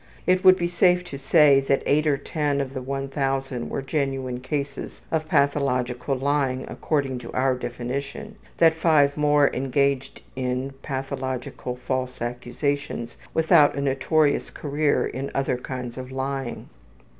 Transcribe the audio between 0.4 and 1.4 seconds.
would be safe to